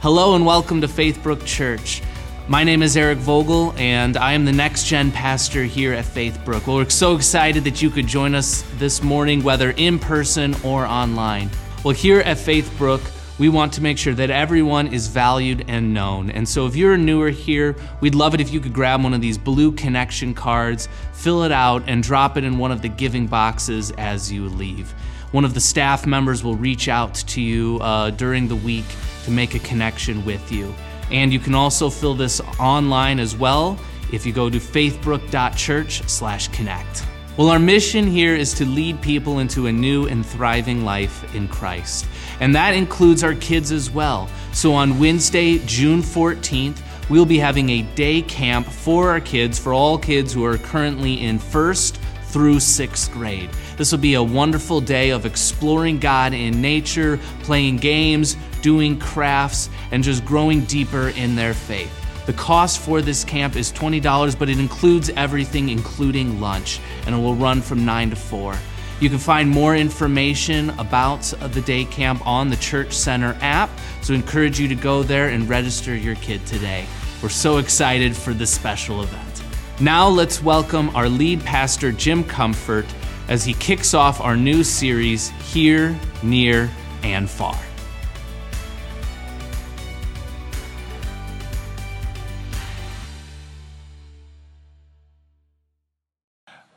[0.00, 2.02] Hello and welcome to Faithbrook Church.
[2.48, 6.66] My name is Eric Vogel, and I am the next gen pastor here at Faithbrook.
[6.66, 10.84] Well, we're so excited that you could join us this morning, whether in person or
[10.84, 11.48] online.
[11.82, 13.00] Well, here at Faithbrook,
[13.38, 16.28] we want to make sure that everyone is valued and known.
[16.30, 19.22] And so, if you're newer here, we'd love it if you could grab one of
[19.22, 23.26] these blue connection cards, fill it out, and drop it in one of the giving
[23.26, 24.90] boxes as you leave.
[25.32, 28.84] One of the staff members will reach out to you uh, during the week
[29.26, 30.74] to make a connection with you.
[31.12, 33.78] And you can also fill this online as well
[34.10, 37.04] if you go to faithbrook.church/connect.
[37.36, 41.48] Well, our mission here is to lead people into a new and thriving life in
[41.48, 42.06] Christ.
[42.40, 44.30] And that includes our kids as well.
[44.52, 46.80] So on Wednesday, June 14th,
[47.10, 51.24] we'll be having a day camp for our kids, for all kids who are currently
[51.24, 53.50] in first through sixth grade.
[53.76, 59.68] This will be a wonderful day of exploring God in nature, playing games, doing crafts,
[59.90, 61.92] and just growing deeper in their faith.
[62.24, 67.18] The cost for this camp is $20, but it includes everything, including lunch, and it
[67.18, 68.56] will run from 9 to 4.
[68.98, 73.68] You can find more information about the day camp on the Church Center app,
[74.00, 76.86] so I encourage you to go there and register your kid today.
[77.22, 79.42] We're so excited for this special event.
[79.80, 82.86] Now let's welcome our lead pastor, Jim Comfort,
[83.28, 86.70] as he kicks off our new series, Here, Near,
[87.02, 87.58] and Far.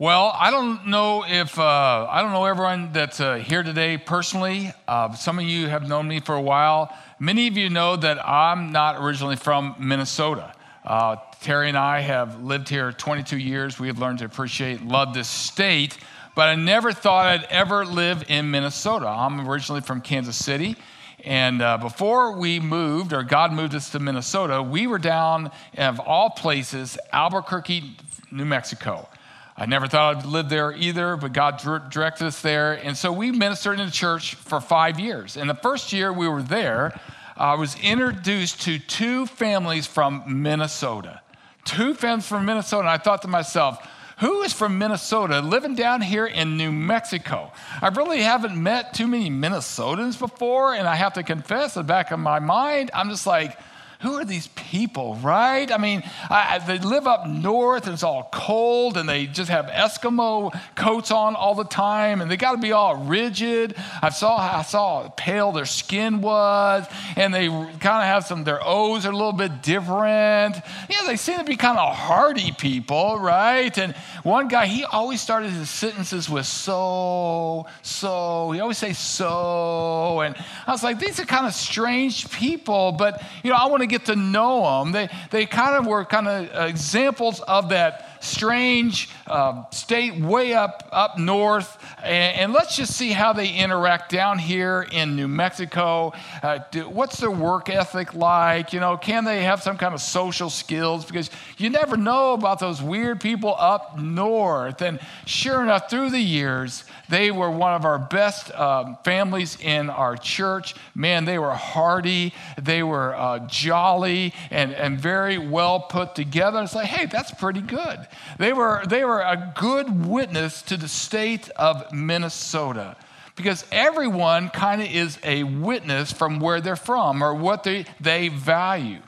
[0.02, 4.72] Well, I don't know if uh, I don't know everyone that's uh, here today personally.
[4.88, 6.98] Uh, some of you have known me for a while.
[7.20, 10.54] Many of you know that I'm not originally from Minnesota.
[10.86, 13.78] Uh, Terry and I have lived here 22 years.
[13.78, 15.98] We have learned to appreciate, love this state,
[16.40, 19.08] but I never thought I'd ever live in Minnesota.
[19.08, 20.78] I'm originally from Kansas City.
[21.26, 26.00] And uh, before we moved, or God moved us to Minnesota, we were down, of
[26.00, 27.98] all places, Albuquerque,
[28.32, 29.10] New Mexico.
[29.58, 32.72] I never thought I'd live there either, but God directed us there.
[32.72, 35.36] And so we ministered in the church for five years.
[35.36, 36.98] And the first year we were there,
[37.36, 41.20] I was introduced to two families from Minnesota.
[41.66, 42.84] Two families from Minnesota.
[42.84, 43.86] And I thought to myself,
[44.20, 47.52] who is from Minnesota living down here in New Mexico?
[47.82, 51.88] I really haven't met too many Minnesotans before, and I have to confess, in the
[51.88, 53.58] back of my mind, I'm just like,
[54.02, 55.70] who are these people, right?
[55.70, 59.66] I mean, I, they live up north and it's all cold and they just have
[59.66, 63.76] Eskimo coats on all the time and they got to be all rigid.
[64.02, 66.88] I saw, I saw how pale their skin was
[67.18, 70.56] and they kind of have some, their O's are a little bit different.
[70.90, 73.78] Yeah, they seem to be kind of hardy people, right?
[73.78, 73.94] And
[74.24, 78.52] one guy, he always started his sentences with so, so.
[78.52, 80.22] He always say so.
[80.22, 83.82] And I was like, these are kind of strange people, but, you know, I want
[83.82, 84.92] to get to know them.
[84.92, 90.54] They, they kind of were kind of uh, examples of that strange uh, state way
[90.54, 91.78] up up north.
[92.04, 96.14] And, and, let's just see how they interact down here in new mexico.
[96.42, 98.74] Uh, do, what's their work ethic like?
[98.74, 101.06] You know can they have some kind of social skills?
[101.06, 104.82] Because you never know about those weird people up north.
[104.82, 109.90] And sure enough through the years they were one of our best um, families in
[109.90, 110.76] our church.
[110.96, 116.62] Man they were hardy they were uh, jolly and, and very well put together.
[116.62, 120.88] It's like hey that's pretty good they were, they were a good witness to the
[120.88, 122.96] state of Minnesota
[123.36, 128.30] because everyone kind of is a witness from where they're from or what they, they
[128.30, 129.00] value.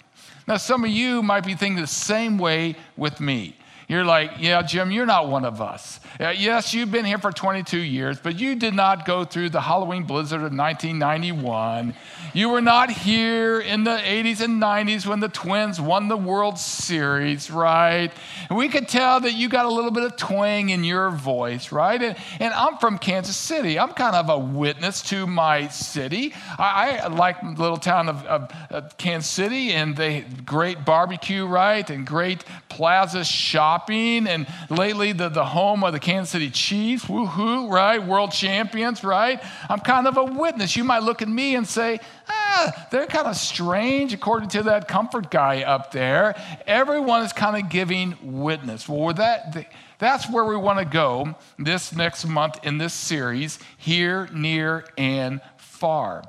[0.47, 3.55] Now, some of you might be thinking the same way with me.
[3.87, 5.99] You're like, yeah, Jim, you're not one of us.
[6.19, 9.61] Uh, yes, you've been here for 22 years, but you did not go through the
[9.61, 11.93] Halloween blizzard of 1991.
[12.33, 16.57] You were not here in the 80s and 90s when the Twins won the World
[16.57, 18.11] Series, right?
[18.49, 21.71] And we could tell that you got a little bit of twang in your voice,
[21.71, 22.01] right?
[22.01, 23.79] And, and I'm from Kansas City.
[23.79, 26.33] I'm kind of a witness to my city.
[26.57, 31.45] I, I like the little town of, of, of Kansas City and the great barbecue,
[31.45, 31.89] right?
[31.89, 37.71] And great plaza shopping and lately the, the home of the Kansas City Chiefs, woohoo,
[37.71, 38.03] right?
[38.03, 39.41] World champions, right?
[39.69, 40.75] I'm kind of a witness.
[40.75, 44.87] You might look at me and say, ah, they're kind of strange, according to that
[44.87, 46.35] comfort guy up there.
[46.67, 48.89] Everyone is kind of giving witness.
[48.89, 49.67] Well, that,
[49.99, 55.41] that's where we want to go this next month in this series, here, near, and
[55.57, 56.23] far.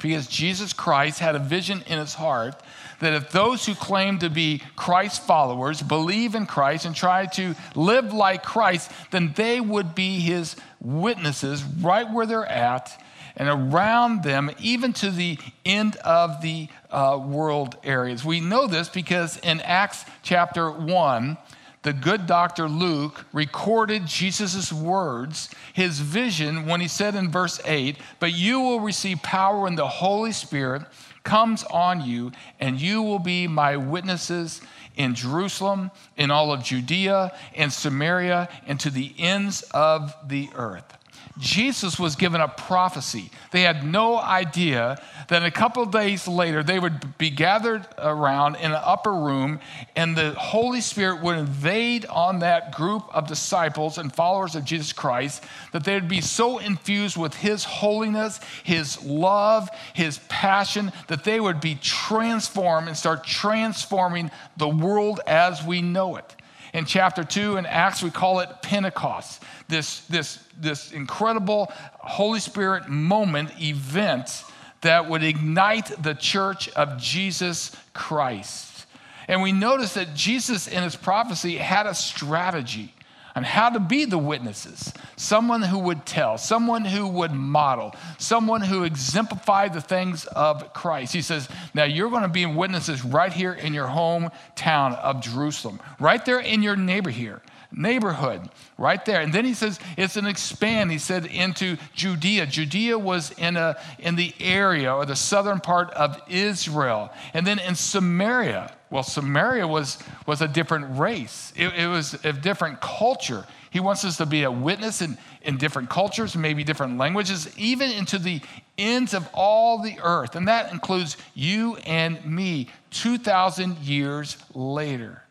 [0.00, 2.62] Because Jesus Christ had a vision in his heart
[3.00, 7.54] that if those who claim to be Christ followers believe in Christ and try to
[7.74, 13.00] live like Christ, then they would be his witnesses right where they're at
[13.38, 18.24] and around them, even to the end of the uh, world areas.
[18.24, 21.38] We know this because in Acts chapter 1,
[21.82, 27.96] the good doctor Luke recorded Jesus' words, his vision, when he said in verse 8,
[28.18, 30.82] But you will receive power when the Holy Spirit
[31.28, 34.62] comes on you, and you will be my witnesses
[34.96, 40.97] in Jerusalem, in all of Judea, in Samaria, and to the ends of the earth.
[41.38, 43.30] Jesus was given a prophecy.
[43.52, 48.72] They had no idea that a couple days later they would be gathered around in
[48.72, 49.60] an upper room
[49.94, 54.92] and the Holy Spirit would invade on that group of disciples and followers of Jesus
[54.92, 61.24] Christ that they would be so infused with His holiness, His love, His passion that
[61.24, 66.34] they would be transformed and start transforming the world as we know it.
[66.72, 69.42] In chapter 2 in Acts, we call it Pentecost.
[69.68, 74.44] This, this, this incredible Holy Spirit moment, event
[74.82, 78.86] that would ignite the church of Jesus Christ.
[79.26, 82.94] And we notice that Jesus, in his prophecy, had a strategy
[83.38, 84.92] on how to be the witnesses.
[85.14, 91.12] Someone who would tell, someone who would model, someone who exemplified the things of Christ.
[91.12, 95.78] He says, Now you're going to be witnesses right here in your hometown of Jerusalem,
[96.00, 97.40] right there in your neighbor here
[97.70, 98.40] neighborhood
[98.78, 99.20] right there.
[99.20, 102.46] And then he says it's an expand he said into judea.
[102.46, 107.12] Judea was in a in the area or the southern part of israel.
[107.34, 111.52] And then in samaria well samaria was was a different race.
[111.56, 113.44] It, it was a different culture.
[113.70, 117.90] He wants us to be a witness in, in different cultures maybe different languages even
[117.90, 118.40] into the
[118.78, 120.36] ends of all the earth.
[120.36, 125.22] And that includes you and me 2000 years later.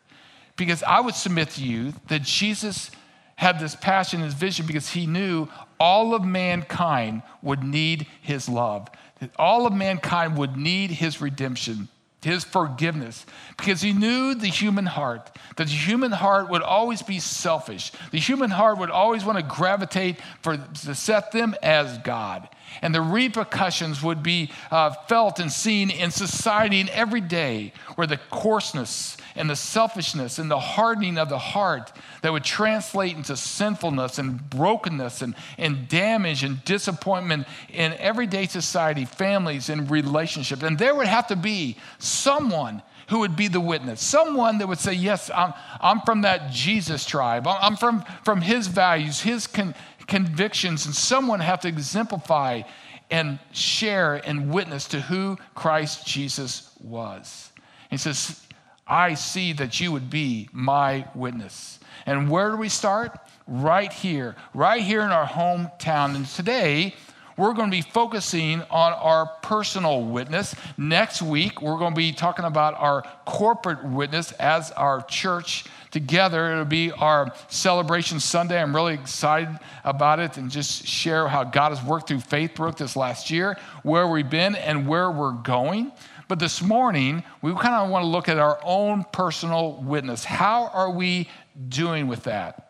[0.56, 2.90] Because I would submit to you that Jesus
[3.36, 8.88] had this passion, this vision, because he knew all of mankind would need his love.
[9.36, 11.88] All of mankind would need his redemption,
[12.22, 13.24] his forgiveness,
[13.56, 17.92] because he knew the human heart, that the human heart would always be selfish.
[18.10, 22.48] The human heart would always want to gravitate for, to set them as God.
[22.82, 28.06] And the repercussions would be uh, felt and seen in society and every day, where
[28.06, 31.92] the coarseness and the selfishness and the hardening of the heart
[32.22, 39.04] that would translate into sinfulness and brokenness and, and damage and disappointment in everyday society,
[39.04, 40.62] families, and relationships.
[40.62, 44.78] And there would have to be someone who would be the witness, someone that would
[44.78, 49.74] say, Yes, I'm, I'm from that Jesus tribe, I'm from, from his values, his con-
[50.08, 52.62] convictions, and someone have to exemplify
[53.10, 57.52] and share and witness to who Christ Jesus was.
[57.90, 58.44] He says,
[58.86, 61.78] I see that you would be my witness.
[62.06, 63.18] And where do we start?
[63.46, 66.14] Right here, right here in our hometown.
[66.16, 66.94] And today,
[67.36, 70.54] we're going to be focusing on our personal witness.
[70.76, 76.52] Next week, we're going to be talking about our corporate witness as our church together.
[76.52, 78.60] It'll be our celebration Sunday.
[78.60, 82.76] I'm really excited about it and just share how God has worked through Faith Faithbrook
[82.76, 85.92] this last year, where we've been, and where we're going.
[86.28, 90.24] But this morning, we kind of want to look at our own personal witness.
[90.24, 91.28] How are we
[91.68, 92.67] doing with that?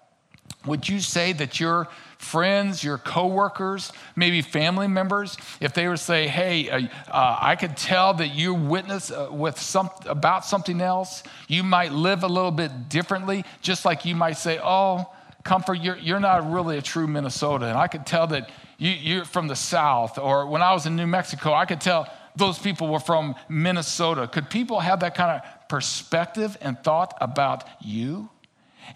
[0.66, 1.88] Would you say that your
[2.18, 7.76] friends, your coworkers, maybe family members, if they would say, "Hey, uh, uh, I could
[7.76, 11.22] tell that you witness uh, with some about something else.
[11.46, 15.06] You might live a little bit differently, just like you might say, "Oh,
[15.44, 19.24] comfort, you're, you're not really a true Minnesota," and I could tell that you, you're
[19.24, 20.18] from the South.
[20.18, 24.26] Or when I was in New Mexico, I could tell those people were from Minnesota.
[24.26, 28.28] Could people have that kind of perspective and thought about you?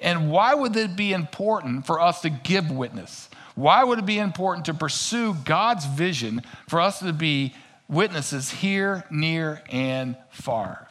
[0.01, 3.29] And why would it be important for us to give witness?
[3.55, 7.55] Why would it be important to pursue God's vision for us to be
[7.89, 10.89] witnesses here, near, and far?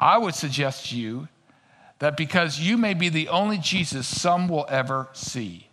[0.00, 1.28] I would suggest to you
[1.98, 5.68] that because you may be the only Jesus some will ever see,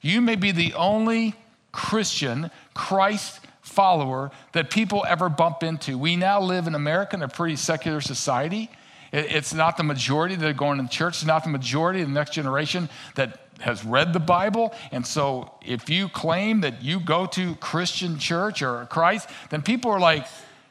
[0.00, 1.34] you may be the only
[1.72, 5.98] Christian, Christ follower that people ever bump into.
[5.98, 8.70] We now live in America in a pretty secular society.
[9.12, 11.16] It's not the majority that are going to church.
[11.16, 14.74] It's not the majority of the next generation that has read the Bible.
[14.92, 19.90] And so if you claim that you go to Christian church or Christ, then people
[19.90, 20.26] are like,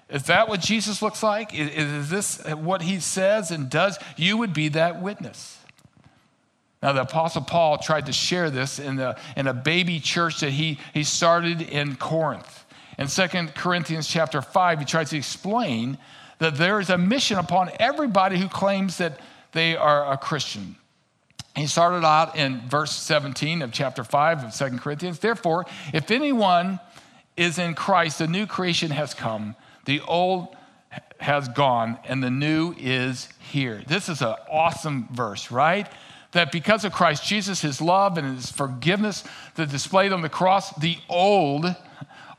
[0.10, 1.54] is that what Jesus looks like?
[1.54, 4.00] Is, this what he says and does?
[4.16, 5.60] You would be that witness.
[6.82, 10.52] Now, the Apostle Paul tried to share this in, the, in a baby church that
[10.52, 12.66] he, he started in Corinth.
[12.98, 15.98] In 2 Corinthians chapter 5, he tries to explain
[16.40, 19.20] that there is a mission upon everybody who claims that
[19.54, 20.76] they are a Christian.
[21.56, 25.18] He started out in verse 17 of chapter 5 of 2 Corinthians.
[25.20, 26.80] Therefore, if anyone
[27.36, 29.56] is in Christ, the new creation has come.
[29.86, 30.56] The old
[31.20, 33.82] has gone, and the new is here.
[33.88, 35.92] This is an awesome verse, right?
[36.34, 39.24] That because of Christ Jesus, his love and his forgiveness
[39.56, 41.66] that displayed on the cross, the old,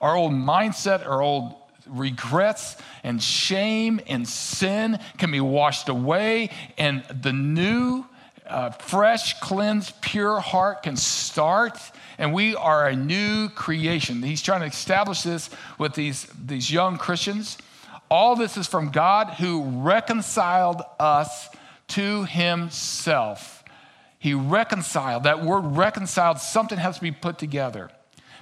[0.00, 1.56] our old mindset, our old
[1.88, 8.04] regrets and shame and sin can be washed away, and the new,
[8.46, 11.78] uh, fresh, cleansed, pure heart can start.
[12.18, 14.22] And we are a new creation.
[14.22, 17.58] He's trying to establish this with these, these young Christians.
[18.10, 21.48] All this is from God who reconciled us
[21.88, 23.62] to himself.
[24.18, 25.24] He reconciled.
[25.24, 27.90] That word reconciled, something has to be put together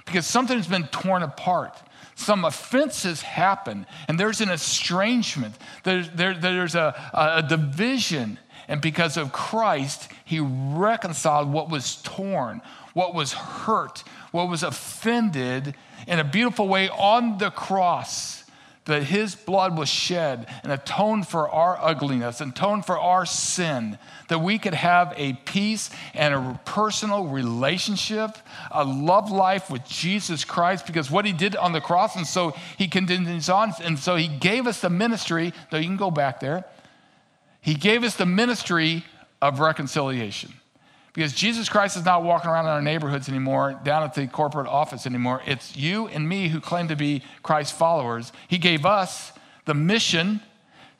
[0.05, 1.77] because something has been torn apart.
[2.17, 8.39] Some offenses happen, and there's an estrangement, there's, there, there's a, a division.
[8.67, 12.61] And because of Christ, He reconciled what was torn,
[12.93, 15.75] what was hurt, what was offended
[16.07, 18.43] in a beautiful way on the cross
[18.87, 23.97] that his blood was shed and atoned for our ugliness, atoned for our sin,
[24.29, 28.37] that we could have a peace and a personal relationship,
[28.71, 32.55] a love life with Jesus Christ, because what he did on the cross, and so
[32.77, 36.39] he continues on, and so he gave us the ministry, though you can go back
[36.39, 36.65] there,
[37.61, 39.05] he gave us the ministry
[39.41, 40.53] of reconciliation.
[41.17, 44.67] Because Jesus Christ is not walking around in our neighborhoods anymore, down at the corporate
[44.67, 45.41] office anymore.
[45.47, 48.31] It's you and me who claim to be Christ's followers.
[48.47, 49.31] He gave us
[49.65, 50.41] the mission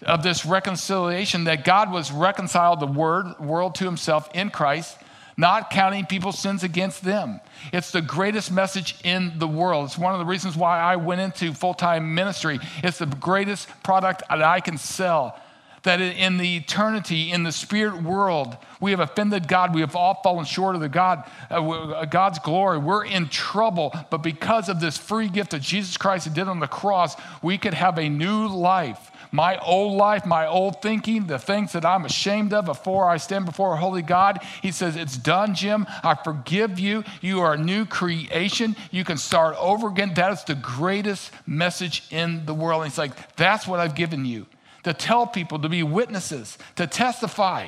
[0.01, 4.97] of this reconciliation that God was reconciled the word, world to himself in Christ,
[5.37, 7.39] not counting people's sins against them.
[7.71, 9.85] It's the greatest message in the world.
[9.85, 12.59] It's one of the reasons why I went into full time ministry.
[12.83, 15.39] It's the greatest product that I can sell
[15.87, 19.73] that in the eternity, in the spirit world, we have offended God.
[19.73, 22.77] We have all fallen short of the God, uh, God's glory.
[22.77, 26.67] We're in trouble, but because of this free gift that Jesus Christ did on the
[26.67, 29.11] cross, we could have a new life.
[29.31, 33.45] My old life, my old thinking, the things that I'm ashamed of before I stand
[33.45, 35.85] before a holy God, he says, It's done, Jim.
[36.03, 37.03] I forgive you.
[37.21, 38.75] You are a new creation.
[38.91, 40.13] You can start over again.
[40.15, 42.83] That is the greatest message in the world.
[42.83, 44.47] And he's like, That's what I've given you
[44.87, 47.67] to tell people, to be witnesses, to testify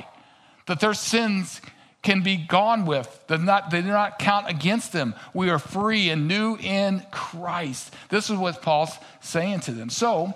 [0.66, 1.60] that their sins
[2.02, 3.24] can be gone with.
[3.26, 5.14] They're not, they do not count against them.
[5.34, 7.94] We are free and new in Christ.
[8.08, 9.90] This is what Paul's saying to them.
[9.90, 10.32] So,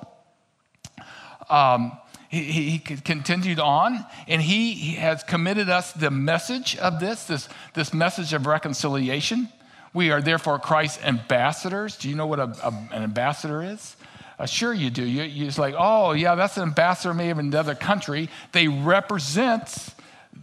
[1.49, 1.93] um,
[2.29, 7.49] he, he, continued on and he, he has committed us the message of this, this,
[7.73, 9.49] this message of reconciliation.
[9.95, 11.97] We are therefore Christ's ambassadors.
[11.97, 13.97] Do you know what a, a, an ambassador is?
[14.39, 15.05] Uh, sure, you do.
[15.05, 18.29] You, you're just like, oh, yeah, that's an ambassador maybe of another country.
[18.53, 19.89] They represent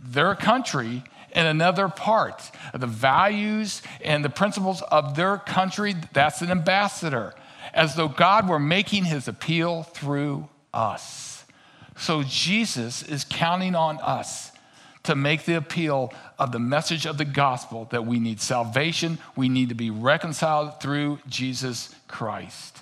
[0.04, 2.52] their country in another part.
[2.74, 7.34] The values and the principles of their country, that's an ambassador.
[7.74, 11.44] As though God were making his appeal through us.
[11.98, 14.52] So Jesus is counting on us
[15.04, 19.50] to make the appeal of the message of the gospel that we need salvation, we
[19.50, 22.81] need to be reconciled through Jesus Christ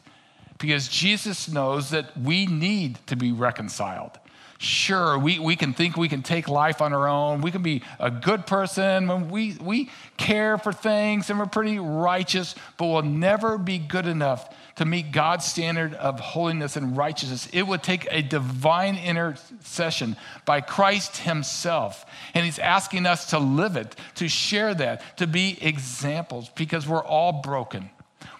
[0.59, 4.19] because Jesus knows that we need to be reconciled.
[4.61, 7.39] Sure, we, we can think we can take life on our own.
[7.39, 11.79] We can be a good person when we, we care for things and we're pretty
[11.79, 17.47] righteous, but we'll never be good enough to meet God's standard of holiness and righteousness.
[17.53, 22.05] It would take a divine intercession by Christ Himself.
[22.33, 27.03] And He's asking us to live it, to share that, to be examples because we're
[27.03, 27.89] all broken.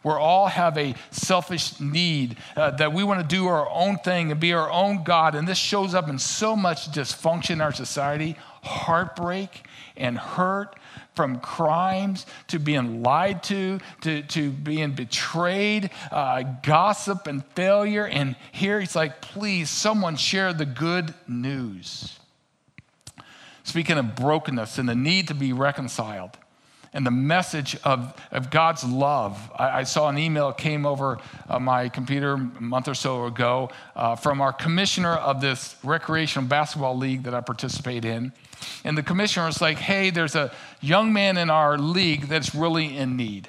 [0.09, 4.31] We all have a selfish need uh, that we want to do our own thing
[4.31, 5.35] and be our own God.
[5.35, 10.75] And this shows up in so much dysfunction in our society heartbreak and hurt
[11.15, 18.07] from crimes to being lied to, to, to being betrayed, uh, gossip and failure.
[18.07, 22.17] And here he's like, please, someone share the good news.
[23.63, 26.37] Speaking of brokenness and the need to be reconciled
[26.93, 29.51] and the message of, of God's love.
[29.55, 33.69] I, I saw an email came over uh, my computer a month or so ago
[33.95, 38.33] uh, from our commissioner of this recreational basketball league that I participate in.
[38.83, 42.97] And the commissioner was like, hey, there's a young man in our league that's really
[42.97, 43.47] in need.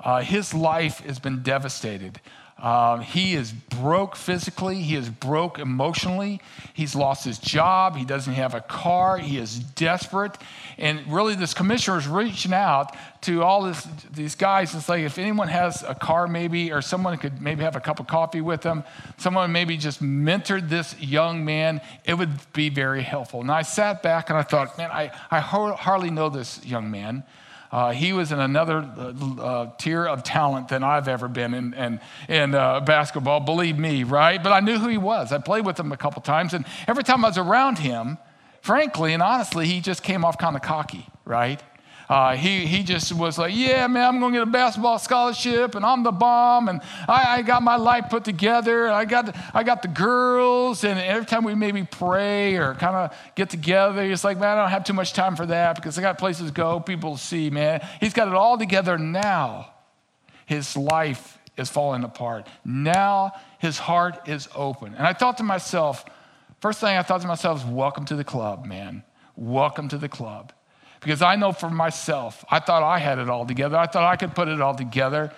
[0.00, 2.20] Uh, his life has been devastated.
[2.62, 4.80] Um, he is broke physically.
[4.82, 6.40] He is broke emotionally.
[6.72, 7.96] He's lost his job.
[7.96, 9.18] He doesn't have a car.
[9.18, 10.38] He is desperate.
[10.78, 15.18] And really, this commissioner is reaching out to all this, these guys and say, if
[15.18, 18.62] anyone has a car, maybe, or someone could maybe have a cup of coffee with
[18.62, 18.84] them,
[19.16, 23.40] someone maybe just mentored this young man, it would be very helpful.
[23.40, 27.24] And I sat back and I thought, man, I, I hardly know this young man.
[27.72, 31.72] Uh, he was in another uh, uh, tier of talent than I've ever been in,
[31.72, 34.42] in, in uh, basketball, believe me, right?
[34.42, 35.32] But I knew who he was.
[35.32, 38.18] I played with him a couple times, and every time I was around him,
[38.60, 41.62] frankly and honestly, he just came off kind of cocky, right?
[42.12, 45.74] Uh, he, he just was like, yeah, man, I'm going to get a basketball scholarship
[45.74, 48.84] and I'm the bomb and I, I got my life put together.
[48.84, 50.84] And I got, I got the girls.
[50.84, 54.60] And every time we maybe pray or kind of get together, he's like, man, I
[54.60, 57.18] don't have too much time for that because I got places to go, people to
[57.18, 57.80] see, man.
[57.98, 59.72] He's got it all together now.
[60.44, 62.46] His life is falling apart.
[62.62, 64.94] Now his heart is open.
[64.96, 66.04] And I thought to myself,
[66.60, 69.02] first thing I thought to myself is, welcome to the club, man.
[69.34, 70.52] Welcome to the club.
[71.02, 73.76] Because I know for myself, I thought I had it all together.
[73.76, 75.32] I thought I could put it all together.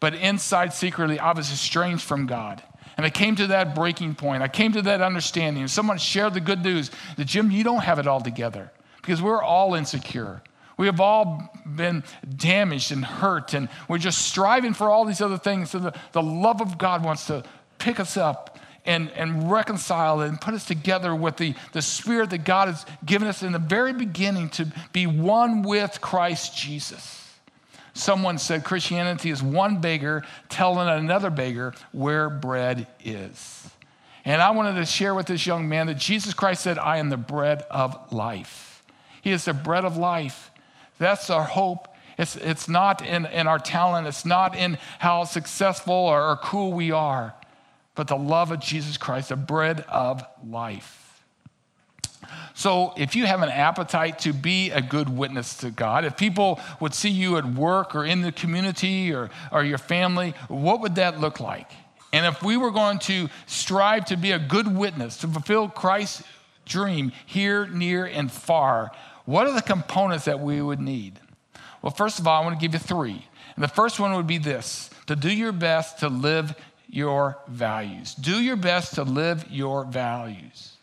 [0.00, 2.62] But inside, secretly, I was estranged from God.
[2.96, 4.42] And I came to that breaking point.
[4.42, 5.66] I came to that understanding.
[5.66, 8.70] Someone shared the good news that, Jim, you don't have it all together
[9.02, 10.42] because we're all insecure.
[10.76, 12.04] We have all been
[12.36, 15.70] damaged and hurt, and we're just striving for all these other things.
[15.70, 17.44] So the, the love of God wants to
[17.78, 18.53] pick us up
[18.84, 22.84] and, and reconcile it and put us together with the, the spirit that God has
[23.04, 27.20] given us in the very beginning to be one with Christ Jesus.
[27.94, 33.70] Someone said Christianity is one beggar telling another beggar where bread is.
[34.24, 37.10] And I wanted to share with this young man that Jesus Christ said, I am
[37.10, 38.82] the bread of life.
[39.22, 40.50] He is the bread of life.
[40.98, 41.88] That's our hope.
[42.18, 46.72] It's, it's not in, in our talent, it's not in how successful or, or cool
[46.72, 47.34] we are
[47.94, 51.22] but the love of Jesus Christ, the bread of life.
[52.54, 56.60] So, if you have an appetite to be a good witness to God, if people
[56.80, 60.94] would see you at work or in the community or, or your family, what would
[60.94, 61.70] that look like?
[62.12, 66.22] And if we were going to strive to be a good witness, to fulfill Christ's
[66.64, 68.92] dream here, near, and far,
[69.24, 71.18] what are the components that we would need?
[71.82, 73.26] Well, first of all, I want to give you three.
[73.56, 76.54] And the first one would be this to do your best to live
[76.94, 78.14] your values.
[78.14, 80.76] Do your best to live your values.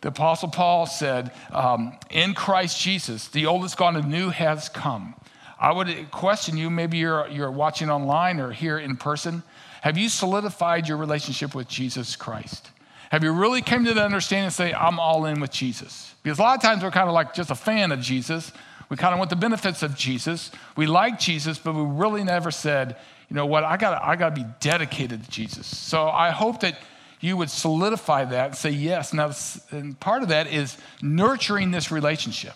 [0.00, 4.68] The Apostle Paul said, um, In Christ Jesus, the old is gone the new has
[4.68, 5.14] come.
[5.60, 9.44] I would question you, maybe you're, you're watching online or here in person.
[9.82, 12.70] Have you solidified your relationship with Jesus Christ?
[13.10, 16.14] Have you really come to the understanding and say, I'm all in with Jesus?
[16.24, 18.52] Because a lot of times we're kind of like just a fan of Jesus.
[18.88, 20.50] We kind of want the benefits of Jesus.
[20.76, 22.96] We like Jesus, but we really never said,
[23.28, 25.66] you know what, I got I got to be dedicated to Jesus.
[25.66, 26.78] So I hope that
[27.20, 29.12] you would solidify that and say yes.
[29.12, 29.32] Now,
[29.70, 32.54] and part of that is nurturing this relationship.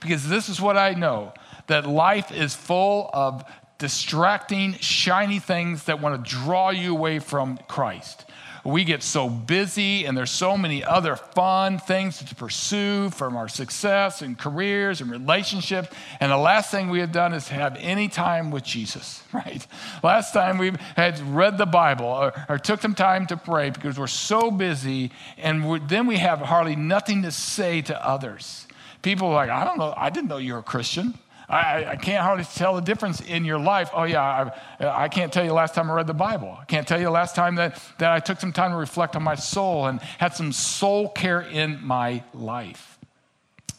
[0.00, 1.32] Because this is what I know
[1.68, 3.44] that life is full of
[3.78, 8.24] distracting, shiny things that want to draw you away from Christ
[8.64, 13.48] we get so busy and there's so many other fun things to pursue from our
[13.48, 15.88] success and careers and relationships.
[16.20, 19.66] And the last thing we have done is have any time with Jesus, right?
[20.02, 23.98] Last time we had read the Bible or, or took some time to pray because
[23.98, 28.66] we're so busy and then we have hardly nothing to say to others.
[29.02, 31.14] People are like, I don't know, I didn't know you were a Christian.
[31.48, 33.90] I, I, can't hardly tell the difference in your life.
[33.92, 36.56] Oh, yeah, I, I, can't tell you last time I read the Bible.
[36.60, 39.22] I can't tell you last time that, that I took some time to reflect on
[39.22, 42.98] my soul and had some soul care in my life.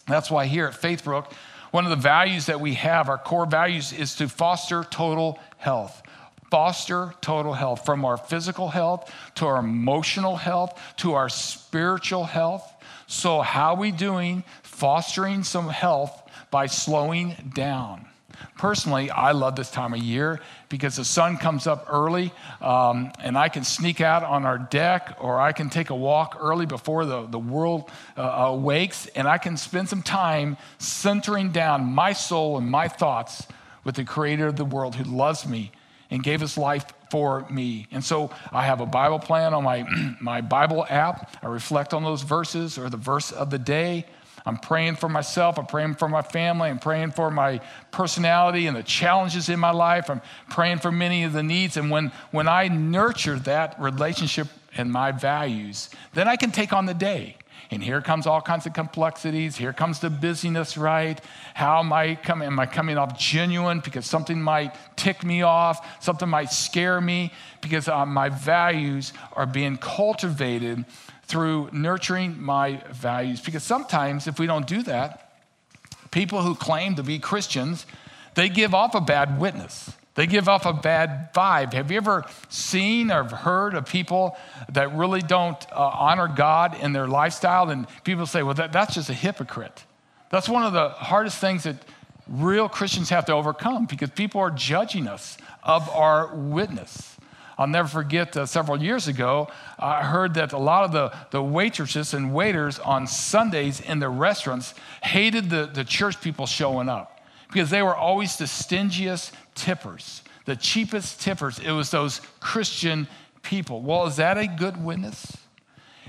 [0.08, 1.32] That's why here at Faithbrook,
[1.72, 6.04] one of the values that we have, our core values, is to foster total health
[6.54, 12.76] foster total health from our physical health to our emotional health to our spiritual health.
[13.08, 16.23] So, how are we doing fostering some health
[16.54, 18.06] by slowing down.
[18.60, 20.40] Personally, I love this time of year
[20.70, 25.18] because the sun comes up early um, and I can sneak out on our deck
[25.20, 29.40] or I can take a walk early before the, the world uh, awakes and I
[29.40, 33.48] can spend some time centering down my soul and my thoughts
[33.84, 35.72] with the creator of the world who loves me
[36.12, 37.88] and gave his life for me.
[37.90, 39.88] And so I have a Bible plan on my,
[40.22, 41.36] my Bible app.
[41.42, 44.06] I reflect on those verses or the verse of the day.
[44.46, 45.58] I'm praying for myself.
[45.58, 46.70] I'm praying for my family.
[46.70, 50.10] I'm praying for my personality and the challenges in my life.
[50.10, 51.78] I'm praying for many of the needs.
[51.78, 56.86] And when, when I nurture that relationship and my values, then I can take on
[56.86, 57.38] the day.
[57.72, 59.56] And here comes all kinds of complexities.
[59.56, 61.20] Here comes the busyness, right?
[61.54, 62.46] How am I coming?
[62.46, 66.04] Am I coming off genuine because something might tick me off?
[66.04, 70.86] Something might scare me because uh, my values are being cultivated
[71.34, 73.42] through nurturing my values.
[73.42, 75.34] Because sometimes, if we don't do that,
[76.12, 77.88] people who claim to be Christians,
[78.36, 79.92] they give off a bad witness.
[80.14, 81.74] They give off a bad vibe.
[81.74, 84.38] Have you ever seen or heard of people
[84.70, 87.72] that really don't uh, honor God in their lifestyle?
[87.72, 89.86] And people say, well, that, that's just a hypocrite.
[90.30, 91.78] That's one of the hardest things that
[92.28, 97.13] real Christians have to overcome because people are judging us of our witness.
[97.58, 101.42] I'll never forget uh, several years ago, I heard that a lot of the, the
[101.42, 107.22] waitresses and waiters on Sundays in the restaurants hated the, the church people showing up
[107.48, 111.60] because they were always the stingiest tippers, the cheapest tippers.
[111.60, 113.08] It was those Christian
[113.44, 113.82] people.
[113.82, 115.38] Well, is that a good witness?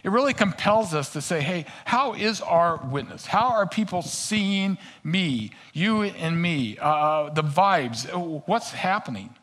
[0.02, 3.24] It really compels us to say, hey, how is our witness?
[3.24, 8.06] How are people seeing me, you and me, uh, the vibes?
[8.46, 9.34] What's happening?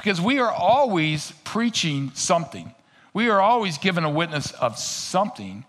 [0.00, 2.74] Because we are always preaching something.
[3.12, 5.66] We are always given a witness of something.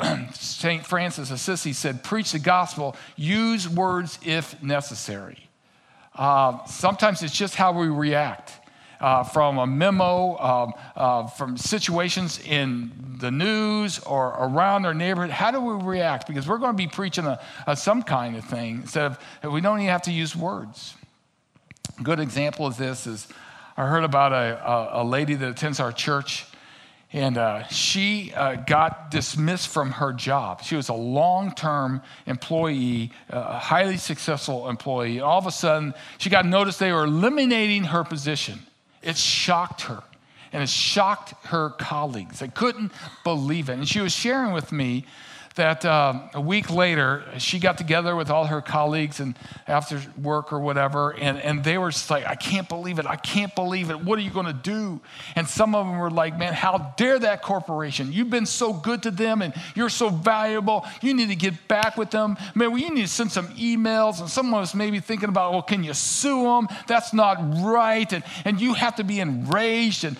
[0.32, 0.86] St.
[0.86, 5.50] Francis of Assisi said, Preach the gospel, use words if necessary.
[6.14, 8.52] Uh, sometimes it's just how we react.
[8.98, 15.30] Uh, from a memo, um, uh, from situations in the news or around our neighborhood,
[15.30, 16.26] how do we react?
[16.26, 19.60] Because we're going to be preaching a, a some kind of thing instead of, we
[19.60, 20.94] don't even have to use words.
[22.02, 23.28] Good example of this is
[23.76, 26.44] I heard about a, a, a lady that attends our church,
[27.12, 30.62] and uh, she uh, got dismissed from her job.
[30.62, 35.20] She was a long term employee, a highly successful employee.
[35.20, 38.60] All of a sudden, she got noticed they were eliminating her position.
[39.02, 40.02] It shocked her
[40.52, 42.38] and it shocked her colleagues.
[42.38, 42.92] They couldn't
[43.24, 43.74] believe it.
[43.74, 45.04] And she was sharing with me
[45.54, 49.38] that uh, a week later, she got together with all her colleagues and
[49.68, 53.06] after work or whatever, and, and they were just like, I can't believe it.
[53.06, 54.00] I can't believe it.
[54.00, 55.00] What are you going to do?
[55.36, 58.12] And some of them were like, Man, how dare that corporation?
[58.12, 60.84] You've been so good to them and you're so valuable.
[61.02, 62.36] You need to get back with them.
[62.54, 64.20] Man, well, you need to send some emails.
[64.20, 66.68] And some of us may be thinking about, Well, can you sue them?
[66.88, 68.12] That's not right.
[68.12, 70.16] And, and you have to be enraged and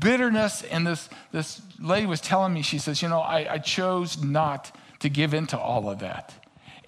[0.00, 0.62] bitterness.
[0.64, 4.74] And this, this lady was telling me, she says, You know, I, I chose not
[5.00, 6.34] to give in to all of that.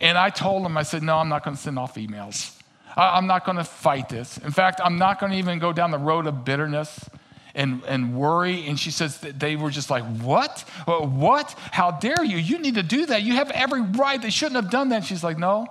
[0.01, 2.57] And I told him, I said, No, I'm not going to send off emails.
[2.97, 4.39] I, I'm not going to fight this.
[4.39, 7.09] In fact, I'm not going to even go down the road of bitterness
[7.55, 8.67] and, and worry.
[8.67, 10.61] And she says they were just like, What?
[10.87, 11.55] What?
[11.73, 12.37] How dare you?
[12.37, 13.23] You need to do that.
[13.23, 14.21] You have every right.
[14.21, 14.97] They shouldn't have done that.
[14.97, 15.67] And she's like, No,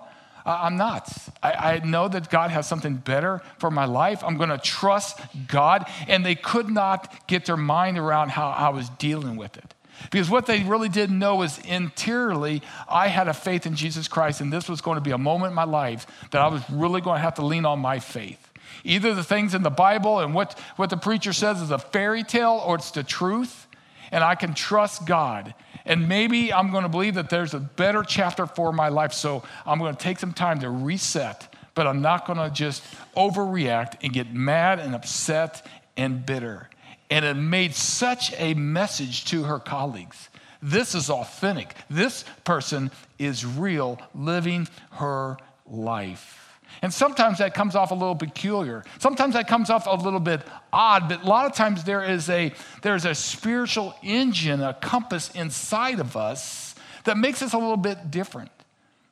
[0.45, 1.12] I'm not.
[1.41, 4.23] I, I, know that God has something better for my life.
[4.23, 5.89] I'm going to trust God.
[6.08, 9.73] And they could not get their mind around how I was dealing with it.
[10.12, 14.41] Because what they really didn't know is interiorly, I had a faith in Jesus Christ,
[14.41, 17.01] and this was going to be a moment in my life that I was really
[17.01, 18.51] going to have to lean on my faith.
[18.84, 22.23] Either the things in the Bible and what, what the preacher says is a fairy
[22.23, 23.67] tale or it's the truth,
[24.12, 25.55] and I can trust God.
[25.86, 29.13] And maybe I'm going to believe that there's a better chapter for my life.
[29.13, 32.84] So I'm going to take some time to reset, but I'm not going to just
[33.15, 36.69] overreact and get mad and upset and bitter.
[37.10, 40.30] And it made such a message to her colleagues.
[40.62, 41.76] This is authentic.
[41.89, 46.44] This person is real, living her life.
[46.86, 48.84] And sometimes that comes off a little peculiar.
[49.00, 52.30] Sometimes that comes off a little bit odd, but a lot of times there is
[52.30, 57.76] a there's a spiritual engine, a compass inside of us that makes us a little
[57.76, 58.52] bit different.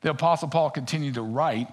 [0.01, 1.67] The apostle Paul continued to write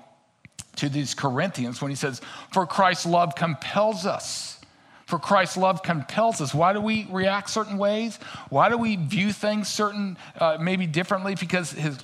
[0.76, 4.58] to these Corinthians when he says, "For Christ's love compels us."
[5.04, 6.54] For Christ's love compels us.
[6.54, 8.18] Why do we react certain ways?
[8.48, 11.34] Why do we view things certain, uh, maybe differently?
[11.34, 11.98] Because his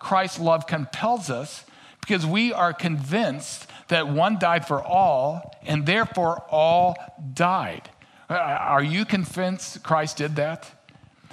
[0.00, 1.64] Christ's love compels us
[2.00, 6.96] because we are convinced that one died for all, and therefore all
[7.34, 7.90] died.
[8.28, 10.70] Uh, are you convinced Christ did that?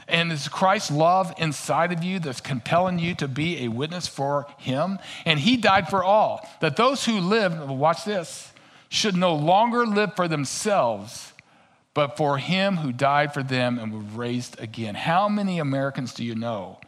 [0.07, 4.47] And is Christ's love inside of you that's compelling you to be a witness for
[4.57, 4.99] him?
[5.25, 8.51] And he died for all, that those who live, watch this,
[8.89, 11.33] should no longer live for themselves,
[11.93, 14.95] but for him who died for them and was raised again.
[14.95, 16.79] How many Americans do you know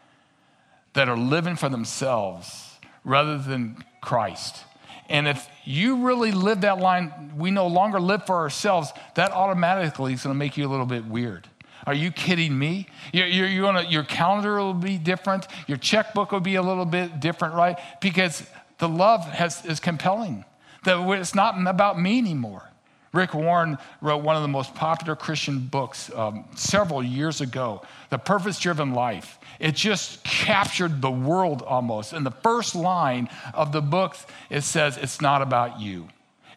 [0.94, 2.68] that are living for themselves?
[3.10, 4.63] Rather than Christ.
[5.10, 10.13] And if you really live that line, we no longer live for ourselves, that automatically
[10.13, 11.48] is going to make you a little bit weird.
[11.88, 12.88] Are you kidding me?
[13.12, 15.48] You're, you're, you're gonna, your calendar will be different.
[15.67, 17.80] Your checkbook will be a little bit different, right?
[18.00, 18.43] Because
[18.78, 20.45] the love has, is compelling.
[20.84, 22.68] That it's not about me anymore.
[23.12, 28.19] Rick Warren wrote one of the most popular Christian books um, several years ago, The
[28.19, 29.39] Purpose Driven Life.
[29.60, 32.13] It just captured the world almost.
[32.13, 34.15] In the first line of the book,
[34.50, 36.08] it says, It's not about you.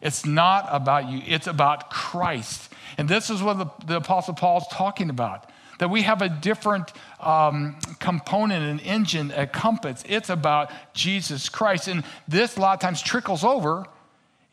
[0.01, 2.71] It's not about you, it's about Christ.
[2.97, 6.29] And this is what the, the Apostle Paul is talking about that we have a
[6.29, 10.03] different um, component, an engine, a compass.
[10.07, 11.87] It's about Jesus Christ.
[11.87, 13.85] And this a lot of times trickles over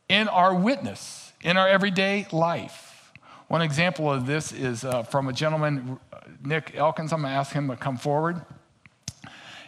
[0.08, 3.12] in our witness in our everyday life.
[3.48, 5.98] One example of this is uh, from a gentleman,
[6.44, 7.12] Nick Elkins.
[7.12, 8.40] I'm going to ask him to come forward.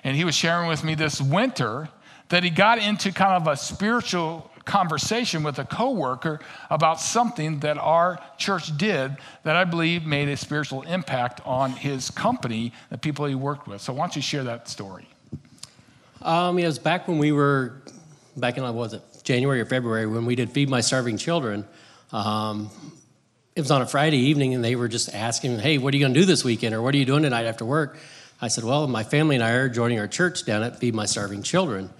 [0.04, 1.88] And he was sharing with me this winter
[2.28, 7.78] that he got into kind of a spiritual conversation with a coworker about something that
[7.78, 13.26] our church did that I believe made a spiritual impact on his company, the people
[13.26, 13.80] he worked with.
[13.80, 15.08] So why don't you share that story?
[16.20, 17.82] Um, it was back when we were,
[18.36, 21.66] back in, what was it, January or February, when we did Feed My Starving Children.
[22.12, 22.70] Um,
[23.54, 26.02] it was on a Friday evening, and they were just asking, Hey, what are you
[26.02, 26.74] going to do this weekend?
[26.74, 27.98] Or what are you doing tonight after work?
[28.40, 31.06] I said, Well, my family and I are joining our church down at Feed My
[31.06, 31.90] Starving Children.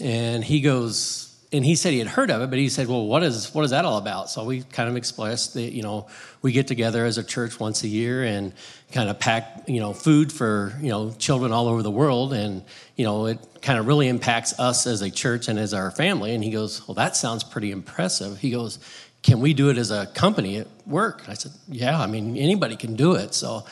[0.00, 1.23] And he goes,
[1.54, 3.64] and he said he had heard of it, but he said, "Well, what is what
[3.64, 6.08] is that all about?" So we kind of expressed that you know
[6.42, 8.52] we get together as a church once a year and
[8.90, 12.64] kind of pack you know food for you know children all over the world, and
[12.96, 16.34] you know it kind of really impacts us as a church and as our family.
[16.34, 18.80] And he goes, "Well, that sounds pretty impressive." He goes,
[19.22, 22.76] "Can we do it as a company at work?" I said, "Yeah, I mean anybody
[22.76, 23.64] can do it." So.